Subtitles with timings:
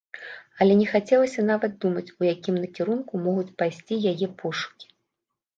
[0.63, 4.85] Але не хацелася нават думаць, у якім накірунку могуць пайсці яе пошукі.